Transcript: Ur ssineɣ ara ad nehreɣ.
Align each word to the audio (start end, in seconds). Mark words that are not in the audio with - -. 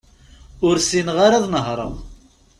Ur 0.67 0.75
ssineɣ 0.79 1.17
ara 1.25 1.35
ad 1.37 1.45
nehreɣ. 1.53 1.93